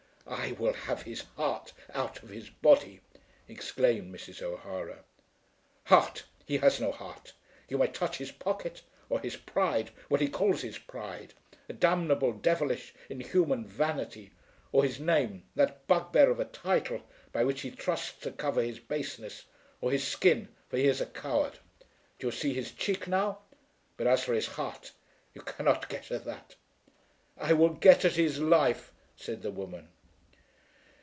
[0.27, 3.01] "I will have his heart out of his body,"
[3.49, 4.41] exclaimed Mrs.
[4.41, 4.99] O'Hara.
[5.85, 7.33] "Heart; he has no heart.
[7.67, 11.33] You may touch his pocket; or his pride, what he calls his pride,
[11.67, 14.31] a damnable devilish inhuman vanity;
[14.71, 17.01] or his name, that bugbear of a title
[17.33, 19.43] by which he trusts to cover his baseness;
[19.81, 21.59] or his skin, for he is a coward.
[22.19, 23.39] Do you see his cheek now?
[23.97, 24.93] But as for his heart,
[25.33, 26.55] you cannot get at that."
[27.37, 29.89] "I will get at his life," said the woman.